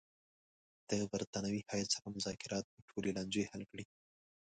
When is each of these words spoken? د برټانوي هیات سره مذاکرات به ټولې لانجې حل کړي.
د 0.89 0.91
برټانوي 1.11 1.61
هیات 1.69 1.89
سره 1.95 2.07
مذاکرات 2.17 2.65
به 2.73 2.79
ټولې 2.89 3.09
لانجې 3.17 3.49
حل 3.51 3.63
کړي. 3.71 3.85